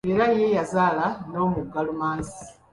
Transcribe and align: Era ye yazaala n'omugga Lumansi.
Era 0.11 0.25
ye 0.37 0.47
yazaala 0.57 1.07
n'omugga 1.31 1.79
Lumansi. 1.87 2.43